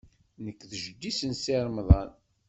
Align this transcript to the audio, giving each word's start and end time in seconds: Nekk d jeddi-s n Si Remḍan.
Nekk 0.43 0.59
d 0.69 0.71
jeddi-s 0.83 1.19
n 1.29 1.33
Si 1.43 1.55
Remḍan. 1.65 2.09